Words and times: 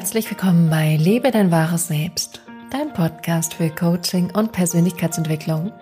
Herzlich 0.00 0.30
willkommen 0.30 0.70
bei 0.70 0.96
Lebe 0.96 1.30
dein 1.30 1.50
wahres 1.50 1.88
Selbst, 1.88 2.40
dein 2.70 2.90
Podcast 2.94 3.52
für 3.52 3.68
Coaching 3.68 4.34
und 4.34 4.50
Persönlichkeitsentwicklung. 4.50 5.72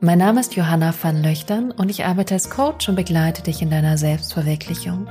Mein 0.00 0.18
Name 0.18 0.40
ist 0.40 0.56
Johanna 0.56 0.92
van 1.00 1.22
Löchtern 1.22 1.70
und 1.70 1.90
ich 1.90 2.04
arbeite 2.04 2.34
als 2.34 2.50
Coach 2.50 2.88
und 2.88 2.96
begleite 2.96 3.42
dich 3.42 3.62
in 3.62 3.70
deiner 3.70 3.98
Selbstverwirklichung. 3.98 5.08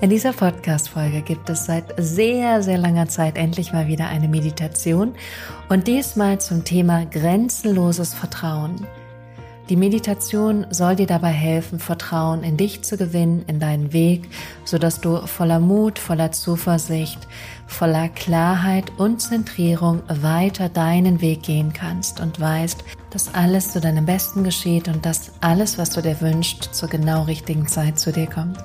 In 0.00 0.10
dieser 0.10 0.32
Podcast-Folge 0.32 1.22
gibt 1.22 1.48
es 1.48 1.66
seit 1.66 1.84
sehr, 1.98 2.64
sehr 2.64 2.78
langer 2.78 3.06
Zeit 3.06 3.38
endlich 3.38 3.72
mal 3.72 3.86
wieder 3.86 4.08
eine 4.08 4.26
Meditation 4.26 5.14
und 5.68 5.86
diesmal 5.86 6.40
zum 6.40 6.64
Thema 6.64 7.06
grenzenloses 7.06 8.12
Vertrauen. 8.12 8.88
Die 9.68 9.76
Meditation 9.76 10.64
soll 10.70 10.94
dir 10.94 11.08
dabei 11.08 11.30
helfen, 11.30 11.80
Vertrauen 11.80 12.44
in 12.44 12.56
dich 12.56 12.82
zu 12.82 12.96
gewinnen, 12.96 13.44
in 13.48 13.58
deinen 13.58 13.92
Weg, 13.92 14.28
sodass 14.64 15.00
du 15.00 15.26
voller 15.26 15.58
Mut, 15.58 15.98
voller 15.98 16.30
Zuversicht, 16.30 17.18
voller 17.66 18.08
Klarheit 18.08 18.92
und 18.96 19.20
Zentrierung 19.20 20.02
weiter 20.08 20.68
deinen 20.68 21.20
Weg 21.20 21.42
gehen 21.42 21.72
kannst 21.72 22.20
und 22.20 22.38
weißt, 22.38 22.84
dass 23.10 23.34
alles 23.34 23.72
zu 23.72 23.80
deinem 23.80 24.06
Besten 24.06 24.44
geschieht 24.44 24.86
und 24.86 25.04
dass 25.04 25.32
alles, 25.40 25.78
was 25.78 25.90
du 25.90 26.00
dir 26.00 26.20
wünschst, 26.20 26.72
zur 26.72 26.88
genau 26.88 27.24
richtigen 27.24 27.66
Zeit 27.66 27.98
zu 27.98 28.12
dir 28.12 28.26
kommt. 28.26 28.58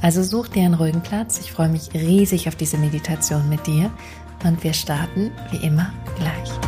Also 0.00 0.22
such 0.22 0.48
dir 0.48 0.64
einen 0.64 0.74
ruhigen 0.74 1.02
Platz. 1.02 1.38
Ich 1.38 1.52
freue 1.52 1.68
mich 1.68 1.92
riesig 1.92 2.48
auf 2.48 2.56
diese 2.56 2.78
Meditation 2.78 3.46
mit 3.50 3.66
dir 3.66 3.90
und 4.42 4.64
wir 4.64 4.72
starten 4.72 5.30
wie 5.50 5.66
immer 5.66 5.92
gleich. 6.16 6.63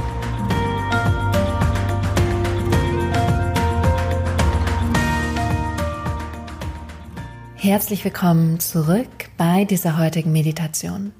Herzlich 7.67 8.05
willkommen 8.05 8.61
zurück 8.61 9.29
bei 9.37 9.65
dieser 9.65 9.99
heutigen 9.99 10.31
Meditation. 10.31 11.13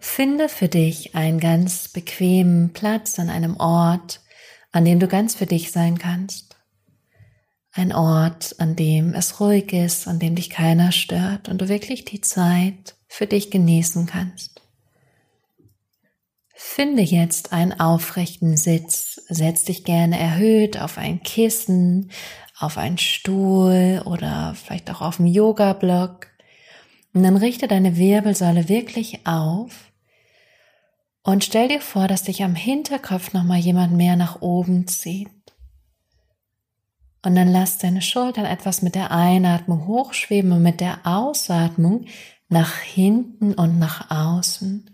Finde 0.00 0.48
für 0.48 0.66
dich 0.66 1.14
einen 1.14 1.38
ganz 1.38 1.86
bequemen 1.86 2.72
Platz 2.72 3.16
an 3.20 3.30
einem 3.30 3.56
Ort, 3.56 4.22
an 4.72 4.84
dem 4.84 4.98
du 4.98 5.06
ganz 5.06 5.36
für 5.36 5.46
dich 5.46 5.70
sein 5.70 5.98
kannst. 5.98 6.56
Ein 7.70 7.92
Ort, 7.92 8.56
an 8.58 8.74
dem 8.74 9.14
es 9.14 9.38
ruhig 9.38 9.72
ist, 9.72 10.08
an 10.08 10.18
dem 10.18 10.34
dich 10.34 10.50
keiner 10.50 10.90
stört 10.90 11.48
und 11.48 11.60
du 11.60 11.68
wirklich 11.68 12.04
die 12.04 12.22
Zeit 12.22 12.96
für 13.06 13.28
dich 13.28 13.52
genießen 13.52 14.06
kannst. 14.06 14.62
Finde 16.58 17.02
jetzt 17.02 17.52
einen 17.52 17.78
aufrechten 17.78 18.56
Sitz, 18.56 19.20
setz 19.28 19.62
dich 19.62 19.84
gerne 19.84 20.18
erhöht 20.18 20.80
auf 20.80 20.98
ein 20.98 21.22
Kissen, 21.22 22.10
auf 22.58 22.78
einen 22.78 22.98
Stuhl 22.98 24.02
oder 24.04 24.54
vielleicht 24.54 24.90
auch 24.90 25.02
auf 25.02 25.20
einen 25.20 25.28
Yoga-Block. 25.28 26.28
Und 27.12 27.22
dann 27.22 27.36
richte 27.36 27.68
deine 27.68 27.96
Wirbelsäule 27.96 28.68
wirklich 28.68 29.26
auf 29.26 29.92
und 31.22 31.42
stell 31.42 31.68
dir 31.68 31.80
vor, 31.80 32.06
dass 32.06 32.22
dich 32.22 32.44
am 32.44 32.54
Hinterkopf 32.54 33.32
nochmal 33.32 33.58
jemand 33.58 33.94
mehr 33.94 34.14
nach 34.16 34.42
oben 34.42 34.86
zieht. 34.86 35.28
Und 37.22 37.34
dann 37.34 37.48
lass 37.48 37.78
deine 37.78 38.02
Schultern 38.02 38.44
etwas 38.44 38.82
mit 38.82 38.94
der 38.94 39.10
Einatmung 39.10 39.88
hochschweben 39.88 40.52
und 40.52 40.62
mit 40.62 40.80
der 40.80 41.00
Ausatmung 41.04 42.04
nach 42.48 42.78
hinten 42.78 43.54
und 43.54 43.80
nach 43.80 44.10
außen. 44.10 44.88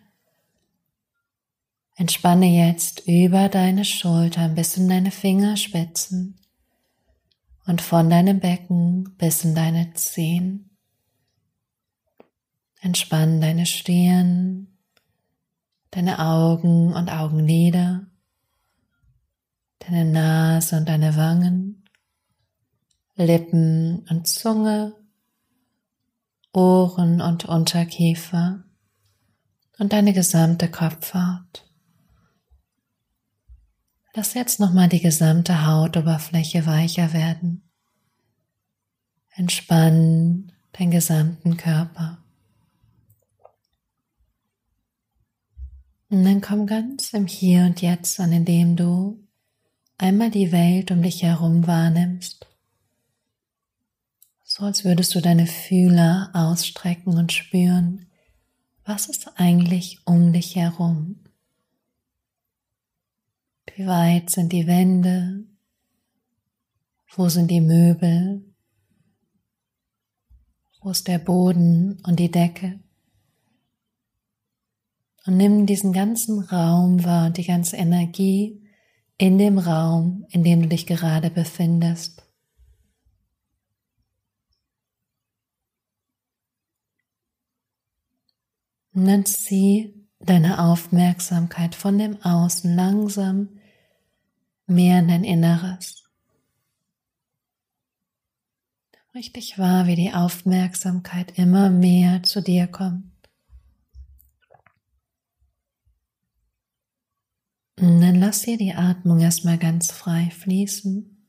Entspanne 1.96 2.46
jetzt 2.46 3.06
über 3.06 3.50
deine 3.50 3.84
Schultern 3.84 4.54
bis 4.54 4.78
in 4.78 4.88
deine 4.88 5.10
Fingerspitzen 5.10 6.41
und 7.66 7.80
von 7.80 8.10
deinem 8.10 8.40
Becken 8.40 9.14
bis 9.16 9.44
in 9.44 9.54
deine 9.54 9.92
Zehen. 9.94 10.76
Entspann 12.80 13.40
deine 13.40 13.66
Stirn, 13.66 14.78
deine 15.90 16.18
Augen 16.18 16.92
und 16.94 17.10
Augenlider, 17.10 18.06
deine 19.78 20.04
Nase 20.04 20.76
und 20.78 20.88
deine 20.88 21.16
Wangen, 21.16 21.84
Lippen 23.14 24.04
und 24.10 24.26
Zunge, 24.26 24.94
Ohren 26.52 27.20
und 27.20 27.44
Unterkiefer 27.44 28.64
und 29.78 29.92
deine 29.92 30.12
gesamte 30.12 30.70
Kopfhaut. 30.70 31.71
Lass 34.14 34.34
jetzt 34.34 34.60
nochmal 34.60 34.88
die 34.88 35.00
gesamte 35.00 35.66
Hautoberfläche 35.66 36.66
weicher 36.66 37.12
werden. 37.14 37.62
Entspann 39.30 40.52
deinen 40.72 40.90
gesamten 40.90 41.56
Körper. 41.56 42.18
Und 46.10 46.24
dann 46.24 46.42
komm 46.42 46.66
ganz 46.66 47.14
im 47.14 47.26
Hier 47.26 47.62
und 47.64 47.80
Jetzt 47.80 48.20
an, 48.20 48.32
indem 48.32 48.76
du 48.76 49.26
einmal 49.96 50.30
die 50.30 50.52
Welt 50.52 50.90
um 50.90 51.00
dich 51.00 51.22
herum 51.22 51.66
wahrnimmst. 51.66 52.46
So 54.44 54.64
als 54.64 54.84
würdest 54.84 55.14
du 55.14 55.22
deine 55.22 55.46
Fühler 55.46 56.28
ausstrecken 56.34 57.16
und 57.16 57.32
spüren, 57.32 58.10
was 58.84 59.06
ist 59.06 59.40
eigentlich 59.40 60.00
um 60.04 60.34
dich 60.34 60.56
herum. 60.56 61.21
Wie 63.66 63.86
weit 63.86 64.30
sind 64.30 64.52
die 64.52 64.66
Wände? 64.66 65.44
Wo 67.14 67.28
sind 67.28 67.50
die 67.50 67.60
Möbel? 67.60 68.42
Wo 70.80 70.90
ist 70.90 71.06
der 71.08 71.18
Boden 71.18 72.00
und 72.04 72.18
die 72.18 72.30
Decke? 72.30 72.80
Und 75.24 75.36
nimm 75.36 75.66
diesen 75.66 75.92
ganzen 75.92 76.40
Raum 76.40 77.04
wahr 77.04 77.26
und 77.26 77.36
die 77.36 77.44
ganze 77.44 77.76
Energie 77.76 78.60
in 79.18 79.38
dem 79.38 79.58
Raum, 79.58 80.26
in 80.30 80.42
dem 80.42 80.62
du 80.62 80.68
dich 80.68 80.86
gerade 80.86 81.30
befindest. 81.30 82.24
Und 88.94 89.06
dann 89.06 89.24
zieh 89.24 90.01
deine 90.26 90.58
Aufmerksamkeit 90.62 91.74
von 91.74 91.98
dem 91.98 92.22
Außen 92.22 92.74
langsam 92.74 93.48
mehr 94.66 95.00
in 95.00 95.08
dein 95.08 95.24
Inneres. 95.24 96.02
Richtig 99.14 99.58
wahr, 99.58 99.86
wie 99.86 99.96
die 99.96 100.14
Aufmerksamkeit 100.14 101.38
immer 101.38 101.68
mehr 101.68 102.22
zu 102.22 102.40
dir 102.40 102.66
kommt. 102.66 103.12
Und 107.78 108.00
dann 108.00 108.14
lass 108.14 108.42
dir 108.42 108.56
die 108.56 108.74
Atmung 108.74 109.20
erstmal 109.20 109.58
ganz 109.58 109.90
frei 109.90 110.30
fließen. 110.30 111.28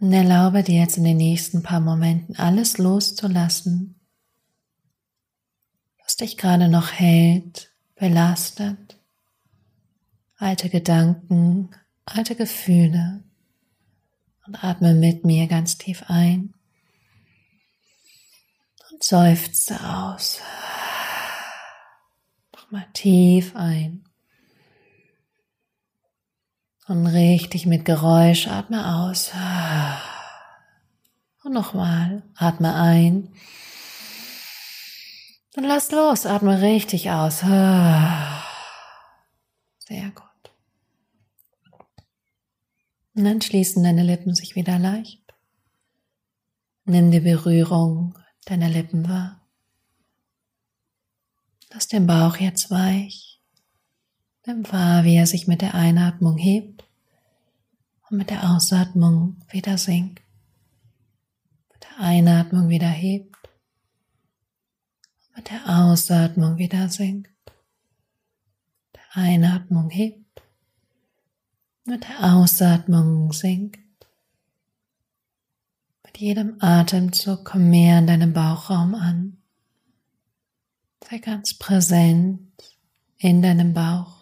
Und 0.00 0.12
erlaube 0.12 0.62
dir 0.62 0.80
jetzt 0.80 0.96
in 0.96 1.04
den 1.04 1.16
nächsten 1.16 1.62
paar 1.62 1.80
Momenten 1.80 2.36
alles 2.36 2.78
loszulassen, 2.78 3.97
was 6.08 6.16
dich 6.16 6.38
gerade 6.38 6.68
noch 6.68 6.90
hält, 6.90 7.70
belastet 7.94 8.98
alte 10.38 10.70
Gedanken, 10.70 11.68
alte 12.06 12.34
Gefühle 12.34 13.22
und 14.46 14.64
atme 14.64 14.94
mit 14.94 15.26
mir 15.26 15.48
ganz 15.48 15.76
tief 15.76 16.04
ein 16.08 16.54
und 18.90 19.04
seufze 19.04 19.78
aus. 19.86 20.40
Nochmal 22.54 22.86
tief 22.94 23.54
ein. 23.54 24.02
Und 26.86 27.06
richtig 27.06 27.66
mit 27.66 27.84
Geräusch 27.84 28.48
atme 28.48 28.96
aus. 28.96 29.30
Und 31.44 31.52
nochmal, 31.52 32.22
atme 32.34 32.74
ein. 32.74 33.34
Und 35.58 35.64
lass 35.64 35.90
los, 35.90 36.24
atme 36.24 36.62
richtig 36.62 37.10
aus. 37.10 37.40
Sehr 37.40 37.50
gut. 40.14 40.52
Und 43.16 43.24
dann 43.24 43.42
schließen 43.42 43.82
deine 43.82 44.04
Lippen 44.04 44.36
sich 44.36 44.54
wieder 44.54 44.78
leicht. 44.78 45.34
Nimm 46.84 47.10
die 47.10 47.18
Berührung 47.18 48.16
deiner 48.44 48.68
Lippen 48.68 49.08
wahr. 49.08 49.40
Lass 51.72 51.88
den 51.88 52.06
Bauch 52.06 52.36
jetzt 52.36 52.70
weich. 52.70 53.40
Nimm 54.46 54.62
wahr, 54.70 55.02
wie 55.02 55.16
er 55.16 55.26
sich 55.26 55.48
mit 55.48 55.60
der 55.60 55.74
Einatmung 55.74 56.36
hebt 56.36 56.84
und 58.08 58.16
mit 58.16 58.30
der 58.30 58.48
Ausatmung 58.48 59.42
wieder 59.50 59.76
sinkt. 59.76 60.22
Mit 61.72 61.82
der 61.82 61.98
Einatmung 61.98 62.68
wieder 62.68 62.86
hebt 62.86 63.37
mit 65.38 65.50
der 65.50 65.68
Ausatmung 65.68 66.58
wieder 66.58 66.88
sinkt. 66.88 67.30
Der 68.92 69.22
Einatmung 69.22 69.88
hebt 69.88 70.42
mit 71.84 72.02
der 72.08 72.34
Ausatmung 72.34 73.32
sinkt. 73.32 73.78
Mit 76.04 76.18
jedem 76.18 76.56
Atemzug 76.58 77.44
komm 77.44 77.70
mehr 77.70 78.00
in 78.00 78.08
deinem 78.08 78.32
Bauchraum 78.32 78.96
an. 78.96 79.36
Sei 81.08 81.18
ganz 81.18 81.56
präsent 81.56 82.50
in 83.18 83.40
deinem 83.40 83.74
Bauch. 83.74 84.18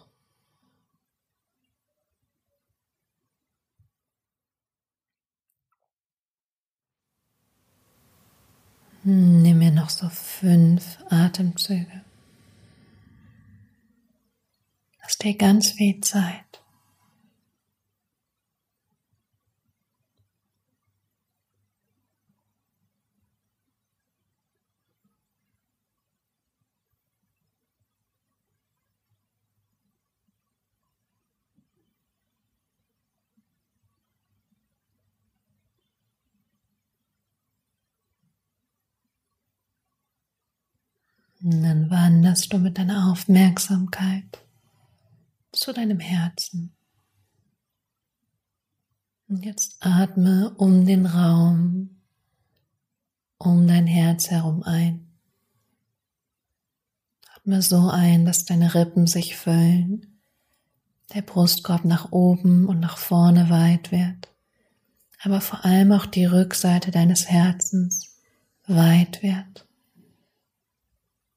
Nimm 9.09 9.56
mir 9.56 9.56
noch 9.77 9.89
so 9.89 10.09
fünf 10.09 10.97
Atemzüge. 11.09 12.01
Lass 15.01 15.17
dir 15.17 15.35
ganz 15.37 15.71
viel 15.71 16.01
Zeit. 16.01 16.46
Und 41.47 41.63
dann 41.63 41.89
wanderst 41.89 42.51
du 42.51 42.57
mit 42.57 42.77
deiner 42.77 43.09
Aufmerksamkeit 43.09 44.43
zu 45.53 45.71
deinem 45.71 46.01
Herzen. 46.01 46.75
Und 49.29 49.45
jetzt 49.45 49.77
atme 49.79 50.53
um 50.57 50.85
den 50.85 51.05
Raum, 51.05 52.01
um 53.37 53.65
dein 53.65 53.87
Herz 53.87 54.29
herum 54.29 54.61
ein. 54.63 55.07
Atme 57.33 57.61
so 57.61 57.89
ein, 57.91 58.25
dass 58.25 58.43
deine 58.43 58.75
Rippen 58.75 59.07
sich 59.07 59.37
füllen, 59.37 60.19
der 61.13 61.21
Brustkorb 61.21 61.85
nach 61.85 62.11
oben 62.11 62.67
und 62.67 62.81
nach 62.81 62.97
vorne 62.97 63.49
weit 63.49 63.93
wird, 63.93 64.35
aber 65.21 65.39
vor 65.39 65.63
allem 65.63 65.93
auch 65.93 66.07
die 66.07 66.25
Rückseite 66.25 66.91
deines 66.91 67.29
Herzens 67.29 68.17
weit 68.67 69.23
wird. 69.23 69.66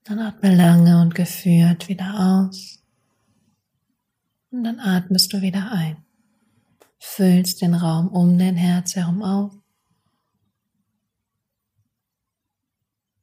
Dann 0.04 0.18
atme 0.18 0.54
lange 0.54 1.00
und 1.00 1.14
geführt 1.14 1.88
wieder 1.88 2.18
aus. 2.18 2.82
Und 4.50 4.64
dann 4.64 4.80
atmest 4.80 5.32
du 5.32 5.42
wieder 5.42 5.70
ein. 5.72 6.04
Füllst 6.98 7.62
den 7.62 7.74
Raum 7.74 8.08
um 8.08 8.38
dein 8.38 8.56
Herz 8.56 8.96
herum 8.96 9.22
auf. 9.22 9.52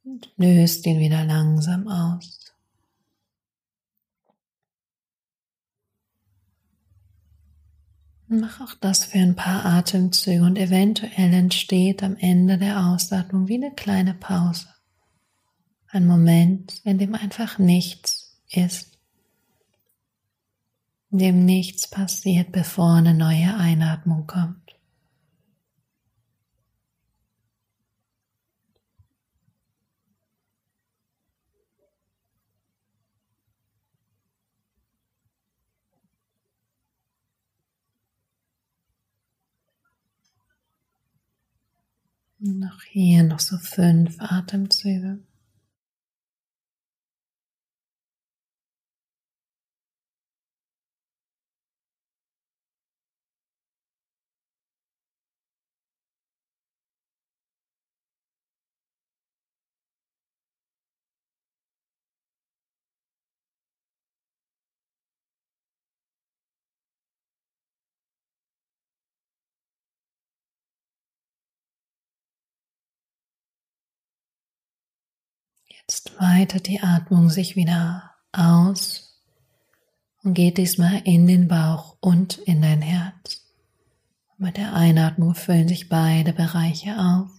Und 0.04 0.32
löst 0.36 0.86
ihn 0.86 1.00
wieder 1.00 1.24
langsam 1.24 1.86
aus. 1.86 2.54
Mach 8.30 8.60
auch 8.60 8.74
das 8.74 9.04
für 9.04 9.18
ein 9.18 9.36
paar 9.36 9.64
Atemzüge 9.64 10.44
und 10.44 10.58
eventuell 10.58 11.32
entsteht 11.32 12.02
am 12.02 12.14
Ende 12.16 12.58
der 12.58 12.86
Ausatmung 12.86 13.48
wie 13.48 13.54
eine 13.54 13.74
kleine 13.74 14.12
Pause. 14.12 14.68
Ein 15.90 16.06
Moment, 16.06 16.82
in 16.84 16.98
dem 16.98 17.14
einfach 17.14 17.58
nichts 17.58 18.38
ist, 18.50 18.98
in 21.10 21.18
dem 21.18 21.44
nichts 21.46 21.88
passiert, 21.88 22.52
bevor 22.52 22.96
eine 22.96 23.14
neue 23.14 23.56
Einatmung 23.56 24.26
kommt. 24.26 24.68
Noch 42.40 42.82
hier 42.82 43.24
noch 43.24 43.40
so 43.40 43.56
fünf 43.56 44.20
Atemzüge. 44.20 45.18
Jetzt 75.90 76.20
weitet 76.20 76.66
die 76.66 76.82
Atmung 76.82 77.30
sich 77.30 77.56
wieder 77.56 78.10
aus 78.32 79.22
und 80.22 80.34
geht 80.34 80.58
diesmal 80.58 81.00
in 81.04 81.26
den 81.26 81.48
Bauch 81.48 81.96
und 82.00 82.36
in 82.36 82.60
dein 82.60 82.82
Herz. 82.82 83.46
Mit 84.36 84.58
der 84.58 84.74
Einatmung 84.74 85.34
füllen 85.34 85.66
sich 85.66 85.88
beide 85.88 86.34
Bereiche 86.34 86.98
auf. 86.98 87.30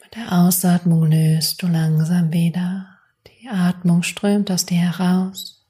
Mit 0.00 0.14
der 0.14 0.32
Ausatmung 0.32 1.10
löst 1.10 1.60
du 1.60 1.66
langsam 1.66 2.32
wieder. 2.32 2.98
Die 3.26 3.48
Atmung 3.48 4.04
strömt 4.04 4.48
aus 4.48 4.64
dir 4.64 4.78
heraus. 4.78 5.66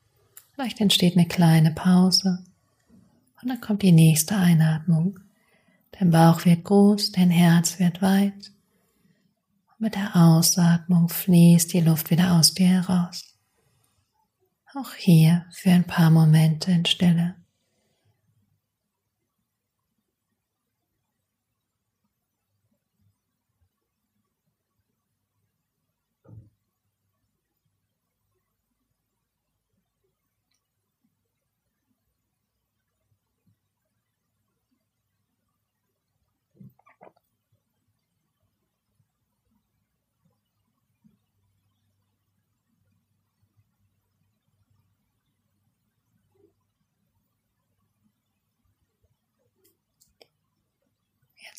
Vielleicht 0.55 0.83
entsteht 0.83 1.17
eine 1.17 1.27
kleine 1.27 1.71
Pause. 1.71 2.45
Und 3.41 3.49
dann 3.49 3.61
kommt 3.63 3.81
die 3.81 3.93
nächste 3.93 4.37
Einatmung. 4.37 5.19
Dein 5.93 6.11
Bauch 6.11 6.45
wird 6.45 6.63
groß, 6.63 7.13
dein 7.13 7.31
Herz 7.31 7.79
wird 7.79 8.03
weit. 8.03 8.52
Mit 9.83 9.97
der 9.97 10.15
Ausatmung 10.15 11.09
fließt 11.09 11.73
die 11.73 11.81
Luft 11.81 12.13
wieder 12.13 12.35
aus 12.35 12.55
dir 12.55 12.69
heraus. 12.69 13.37
Auch 14.77 14.95
hier 14.95 15.45
für 15.51 15.71
ein 15.73 15.83
paar 15.83 16.09
Momente 16.09 16.71
in 16.71 16.85
Stille. 16.85 17.35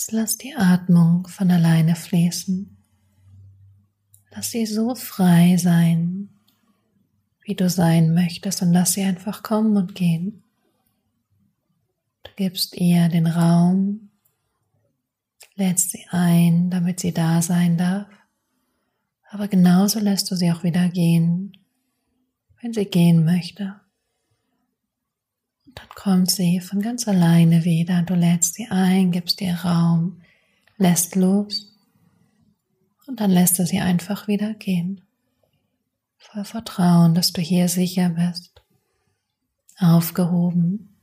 Jetzt 0.03 0.12
lass 0.12 0.38
die 0.38 0.53
Atmung 0.53 1.29
von 1.29 1.50
alleine 1.50 1.95
fließen. 1.95 2.75
Lass 4.31 4.51
sie 4.51 4.65
so 4.65 4.95
frei 4.95 5.55
sein, 5.55 6.27
wie 7.45 7.55
du 7.55 7.69
sein 7.69 8.13
möchtest 8.13 8.62
und 8.62 8.74
lass 8.74 8.91
sie 8.91 9.03
einfach 9.03 9.43
kommen 9.43 9.77
und 9.77 9.95
gehen. 9.95 10.43
Du 12.24 12.31
gibst 12.36 12.75
ihr 12.75 13.07
den 13.07 13.27
Raum, 13.27 14.10
lädst 15.55 15.91
sie 15.91 16.05
ein, 16.10 16.69
damit 16.69 17.00
sie 17.00 17.13
da 17.13 17.41
sein 17.41 17.77
darf, 17.77 18.10
aber 19.29 19.48
genauso 19.48 20.00
lässt 20.00 20.29
du 20.29 20.36
sie 20.36 20.51
auch 20.51 20.65
wieder 20.65 20.89
gehen, 20.89 21.53
wenn 22.62 22.74
sie 22.74 22.83
gehen 22.83 23.24
möchte. 23.24 23.79
Kommt 25.95 26.31
sie 26.31 26.59
von 26.59 26.81
ganz 26.81 27.07
alleine 27.07 27.63
wieder. 27.63 28.01
Du 28.01 28.15
lädst 28.15 28.55
sie 28.55 28.67
ein, 28.69 29.12
gibst 29.12 29.41
ihr 29.41 29.55
Raum, 29.55 30.21
lässt 30.77 31.15
los 31.15 31.71
und 33.07 33.19
dann 33.19 33.31
lässt 33.31 33.59
du 33.59 33.65
sie 33.65 33.79
einfach 33.79 34.27
wieder 34.27 34.53
gehen. 34.53 35.01
Voll 36.17 36.45
Vertrauen, 36.45 37.13
dass 37.13 37.33
du 37.33 37.41
hier 37.41 37.67
sicher 37.67 38.09
bist, 38.09 38.63
aufgehoben, 39.77 40.97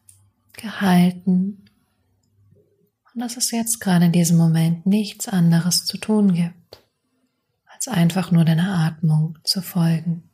gehalten 0.55 1.65
und 3.15 3.21
dass 3.21 3.37
es 3.37 3.51
jetzt 3.51 3.81
gerade 3.81 4.07
in 4.07 4.13
diesem 4.13 4.37
Moment 4.37 4.87
nichts 4.87 5.29
anderes 5.29 5.85
zu 5.85 5.99
tun 5.99 6.33
gibt, 6.33 6.83
als 7.67 7.89
einfach 7.89 8.31
nur 8.31 8.45
deiner 8.45 8.87
Atmung 8.87 9.39
zu 9.45 9.63
folgen. 9.63 10.30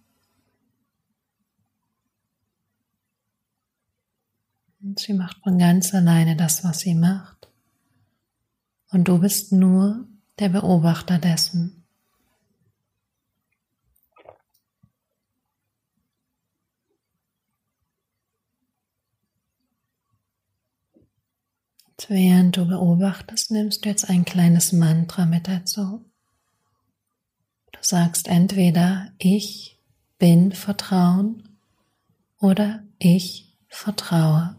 Und 4.87 5.00
sie 5.00 5.14
macht 5.14 5.38
von 5.43 5.59
ganz 5.59 5.93
alleine 5.95 6.37
das, 6.37 6.62
was 6.62 6.78
sie 6.78 6.95
macht. 6.95 7.49
Und 8.93 9.09
du 9.09 9.19
bist 9.19 9.50
nur 9.50 10.07
der 10.38 10.49
Beobachter 10.49 11.19
dessen. 11.19 11.83
Und 21.88 22.09
während 22.09 22.57
du 22.57 22.69
beobachtest, 22.69 23.50
nimmst 23.50 23.85
du 23.85 23.88
jetzt 23.88 24.09
ein 24.09 24.25
kleines 24.25 24.71
Mantra 24.71 25.26
mit 25.26 25.49
dazu. 25.49 26.05
Du 27.73 27.78
sagst 27.81 28.28
entweder 28.28 29.11
ich 29.19 29.81
bin 30.16 30.52
Vertrauen 30.52 31.59
oder 32.38 32.85
ich 33.00 33.52
vertraue. 33.66 34.57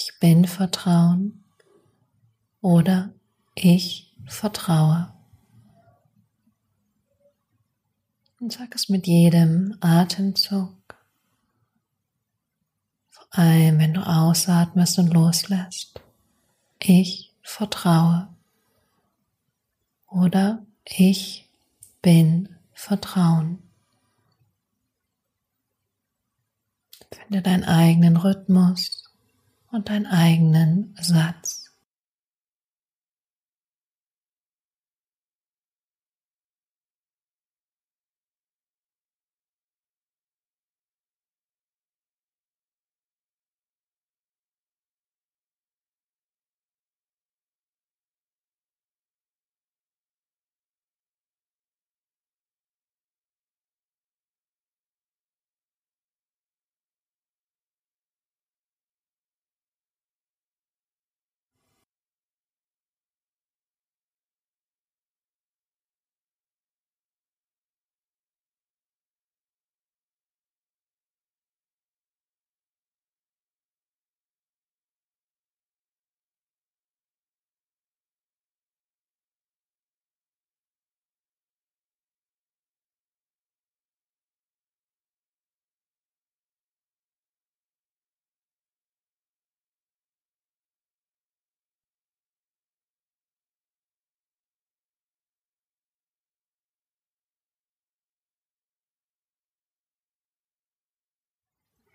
Ich 0.00 0.16
bin 0.20 0.46
Vertrauen 0.46 1.44
oder 2.60 3.12
ich 3.56 4.14
vertraue. 4.26 5.12
Und 8.38 8.52
sag 8.52 8.72
es 8.76 8.88
mit 8.88 9.08
jedem 9.08 9.76
Atemzug. 9.80 10.72
Vor 13.08 13.26
allem, 13.30 13.80
wenn 13.80 13.94
du 13.94 14.06
ausatmest 14.06 15.00
und 15.00 15.12
loslässt. 15.12 16.00
Ich 16.78 17.34
vertraue. 17.42 18.28
Oder 20.06 20.64
ich 20.84 21.50
bin 22.02 22.56
Vertrauen. 22.72 23.64
Finde 27.10 27.42
deinen 27.42 27.64
eigenen 27.64 28.16
Rhythmus 28.16 29.07
und 29.70 29.88
deinen 29.88 30.06
eigenen 30.06 30.94
Satz. 31.00 31.67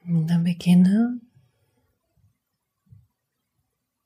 Und 0.05 0.27
dann 0.27 0.43
beginne 0.43 1.19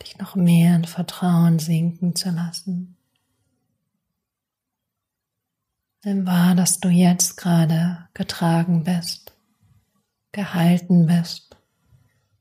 dich 0.01 0.17
noch 0.17 0.35
mehr 0.35 0.75
in 0.75 0.85
Vertrauen 0.85 1.59
sinken 1.59 2.15
zu 2.15 2.29
lassen. 2.29 2.95
Denn 6.05 6.25
wahr, 6.25 6.55
dass 6.55 6.79
du 6.79 6.89
jetzt 6.89 7.37
gerade 7.37 8.07
getragen 8.13 8.83
bist, 8.83 9.33
gehalten 10.31 11.07
bist, 11.07 11.57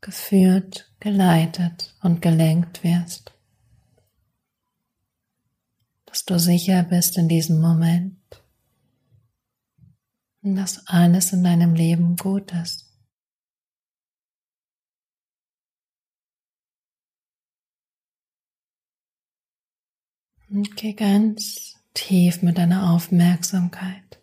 geführt, 0.00 0.92
geleitet 1.00 1.96
und 2.02 2.22
gelenkt 2.22 2.84
wirst. 2.84 3.32
Dass 6.04 6.25
du 6.25 6.38
sicher 6.38 6.82
bist 6.84 7.18
in 7.18 7.28
diesem 7.28 7.60
Moment 7.60 8.16
und 10.42 10.54
dass 10.56 10.86
alles 10.86 11.32
in 11.32 11.42
deinem 11.42 11.75
Leben 11.75 12.16
gut 12.16 12.52
ist. 12.52 12.85
Und 20.48 20.76
geh 20.76 20.92
ganz 20.92 21.74
tief 21.94 22.42
mit 22.42 22.58
deiner 22.58 22.92
Aufmerksamkeit 22.92 24.20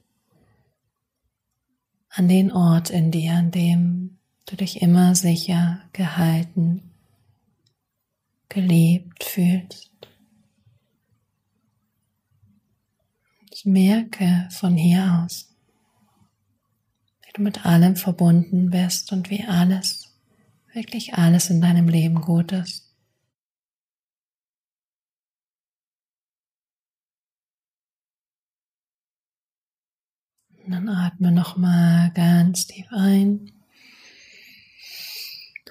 an 2.10 2.28
den 2.28 2.52
Ort 2.52 2.92
in 2.92 3.12
dir, 3.12 3.34
an 3.34 3.52
dem 3.52 4.18
du 4.46 4.56
dich 4.56 4.82
immer 4.82 5.16
sicher 5.16 5.82
gehalten, 5.94 6.92
geliebt 8.50 9.24
fühlst. 9.24 9.92
Ich 13.52 13.66
merke 13.66 14.48
von 14.52 14.76
hier 14.76 15.24
aus, 15.24 15.54
wie 17.24 17.32
du 17.34 17.42
mit 17.42 17.66
allem 17.66 17.96
verbunden 17.96 18.70
bist 18.70 19.12
und 19.12 19.30
wie 19.30 19.44
alles, 19.46 20.14
wirklich 20.72 21.16
alles 21.16 21.50
in 21.50 21.62
deinem 21.62 21.88
Leben 21.88 22.22
gut 22.22 22.52
ist. 22.52 22.93
Und 30.64 30.72
dann 30.72 30.88
atme 30.88 31.32
nochmal 31.32 32.12
ganz 32.12 32.68
tief 32.68 32.88
ein. 32.92 33.52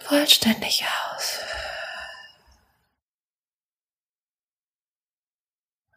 Vollständig 0.00 0.84
aus. 0.84 1.38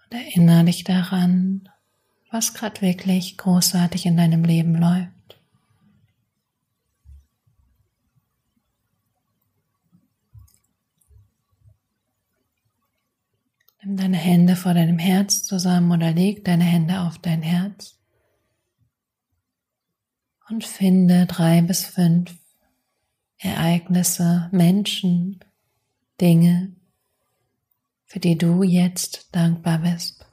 Und 0.06 0.18
erinnere 0.18 0.64
dich 0.64 0.86
daran, 0.86 1.68
was 2.32 2.54
gerade 2.54 2.82
wirklich 2.82 3.38
großartig 3.38 4.06
in 4.06 4.16
deinem 4.16 4.46
Leben 4.46 4.76
läuft. 4.76 5.12
Nimm 13.84 13.98
deine 13.98 14.18
Hände 14.18 14.56
vor 14.56 14.74
deinem 14.74 15.00
Herz 15.00 15.44
zusammen 15.44 15.92
oder 15.92 16.14
leg 16.14 16.46
deine 16.46 16.64
Hände 16.64 17.02
auf 17.02 17.18
dein 17.20 17.42
Herz 17.42 17.96
und 20.50 20.64
finde 20.64 21.26
drei 21.26 21.62
bis 21.62 21.86
fünf 21.86 22.36
Ereignisse, 23.38 24.50
Menschen, 24.52 25.40
Dinge, 26.22 26.76
für 28.06 28.20
die 28.20 28.38
du 28.38 28.64
jetzt 28.64 29.36
dankbar 29.36 29.80
bist. 29.80 30.26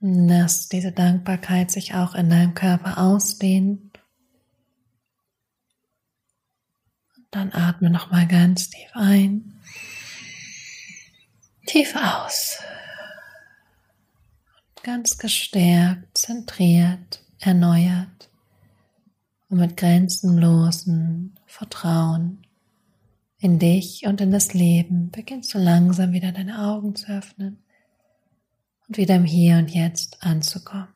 Lass 0.00 0.68
diese 0.68 0.92
Dankbarkeit 0.92 1.72
sich 1.72 1.94
auch 1.94 2.14
in 2.14 2.30
deinem 2.30 2.54
Körper 2.54 2.98
ausdehnen. 2.98 3.90
Und 7.16 7.26
dann 7.32 7.52
atme 7.52 7.90
nochmal 7.90 8.28
ganz 8.28 8.70
tief 8.70 8.90
ein, 8.94 9.60
tief 11.66 11.96
aus 11.96 12.60
ganz 14.82 15.18
gestärkt, 15.18 16.16
zentriert, 16.16 17.22
erneuert 17.40 18.30
und 19.48 19.58
mit 19.58 19.76
grenzenlosen 19.76 21.38
Vertrauen 21.46 22.46
in 23.38 23.58
dich 23.58 24.06
und 24.06 24.20
in 24.20 24.30
das 24.30 24.52
Leben 24.54 25.10
beginnst 25.10 25.54
du 25.54 25.58
langsam 25.58 26.12
wieder 26.12 26.32
deine 26.32 26.58
Augen 26.66 26.94
zu 26.96 27.06
öffnen 27.10 27.58
und 28.86 28.96
wieder 28.96 29.16
im 29.16 29.24
Hier 29.24 29.58
und 29.58 29.70
Jetzt 29.70 30.22
anzukommen. 30.22 30.88